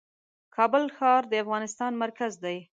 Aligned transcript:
کابل 0.55 0.83
ښار 0.95 1.21
د 1.31 1.33
افغانستان 1.43 1.91
مرکز 2.03 2.33
دی. 2.43 2.57